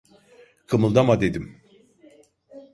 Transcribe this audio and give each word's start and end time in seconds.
Kımıldama 0.67 1.21
dedim! 1.21 1.61